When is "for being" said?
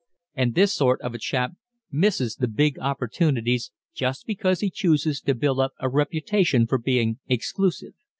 6.65-7.19